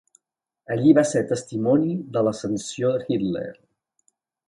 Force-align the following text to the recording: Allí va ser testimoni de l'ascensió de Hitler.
Allí 0.75 0.93
va 0.99 1.03
ser 1.09 1.21
testimoni 1.33 1.93
de 2.17 2.25
l'ascensió 2.29 2.93
de 2.99 3.07
Hitler. 3.19 3.49